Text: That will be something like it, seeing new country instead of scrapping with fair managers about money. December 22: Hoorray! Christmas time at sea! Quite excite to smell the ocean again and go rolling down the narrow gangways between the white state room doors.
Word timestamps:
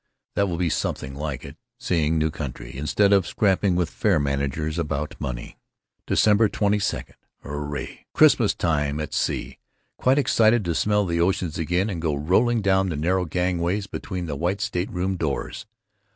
That 0.33 0.49
will 0.49 0.57
be 0.57 0.71
something 0.71 1.13
like 1.13 1.45
it, 1.45 1.57
seeing 1.77 2.17
new 2.17 2.31
country 2.31 2.75
instead 2.75 3.13
of 3.13 3.27
scrapping 3.27 3.75
with 3.75 3.91
fair 3.91 4.19
managers 4.19 4.79
about 4.79 5.13
money. 5.19 5.59
December 6.07 6.49
22: 6.49 7.01
Hoorray! 7.43 8.07
Christmas 8.11 8.55
time 8.55 8.99
at 8.99 9.13
sea! 9.13 9.59
Quite 9.99 10.17
excite 10.17 10.63
to 10.63 10.73
smell 10.73 11.05
the 11.05 11.21
ocean 11.21 11.51
again 11.55 11.87
and 11.91 12.01
go 12.01 12.15
rolling 12.15 12.63
down 12.63 12.89
the 12.89 12.95
narrow 12.97 13.25
gangways 13.25 13.85
between 13.85 14.25
the 14.25 14.35
white 14.35 14.59
state 14.59 14.89
room 14.89 15.17
doors. 15.17 15.67